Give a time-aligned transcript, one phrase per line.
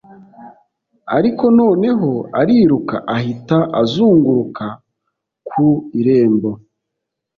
[1.17, 2.11] ariko noneho
[2.41, 4.65] ariruka ahita azunguruka
[5.51, 5.65] ku
[5.99, 6.49] irembo